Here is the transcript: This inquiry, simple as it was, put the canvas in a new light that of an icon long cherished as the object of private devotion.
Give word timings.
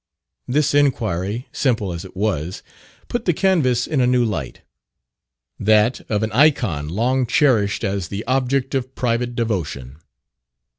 This 0.47 0.73
inquiry, 0.73 1.47
simple 1.51 1.93
as 1.93 2.03
it 2.03 2.17
was, 2.17 2.63
put 3.07 3.25
the 3.25 3.33
canvas 3.35 3.85
in 3.85 4.01
a 4.01 4.07
new 4.07 4.25
light 4.25 4.61
that 5.59 6.01
of 6.09 6.23
an 6.23 6.31
icon 6.31 6.87
long 6.87 7.27
cherished 7.27 7.83
as 7.83 8.07
the 8.07 8.25
object 8.25 8.73
of 8.73 8.95
private 8.95 9.35
devotion. 9.35 9.97